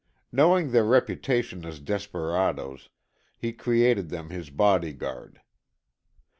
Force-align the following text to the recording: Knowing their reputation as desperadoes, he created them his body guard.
Knowing 0.31 0.71
their 0.71 0.83
reputation 0.83 1.63
as 1.63 1.79
desperadoes, 1.79 2.89
he 3.37 3.53
created 3.53 4.09
them 4.09 4.31
his 4.31 4.49
body 4.49 4.93
guard. 4.93 5.41